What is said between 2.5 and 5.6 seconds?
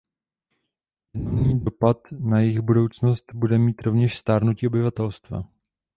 budoucnost bude mít rovněž stárnutí obyvatelstva.